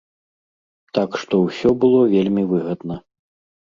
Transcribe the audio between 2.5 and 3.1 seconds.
выгадна.